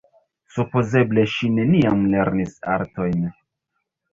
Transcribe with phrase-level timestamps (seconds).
[0.53, 3.25] Supozeble ŝi neniam lernis artojn.